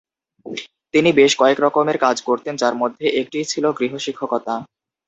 তিনি 0.93 1.09
বেশ 1.19 1.31
কয়েকরকমের 1.35 1.97
কাজ 1.97 2.17
করতেন 2.21 2.53
যার 2.55 2.75
মধ্যে 2.81 3.05
একটি 3.21 3.37
ছিল 3.51 3.65
গৃহশিক্ষকতা। 3.77 4.53